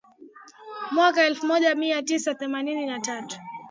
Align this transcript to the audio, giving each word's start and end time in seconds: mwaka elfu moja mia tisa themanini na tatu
mwaka 0.91 1.25
elfu 1.25 1.45
moja 1.45 1.75
mia 1.75 2.03
tisa 2.03 2.35
themanini 2.35 2.85
na 2.85 2.99
tatu 2.99 3.37